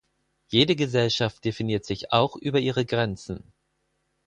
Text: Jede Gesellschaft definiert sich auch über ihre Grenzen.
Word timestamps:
Jede 0.47 0.75
Gesellschaft 0.75 1.45
definiert 1.45 1.85
sich 1.85 2.11
auch 2.11 2.35
über 2.35 2.59
ihre 2.59 2.87
Grenzen. 2.87 3.53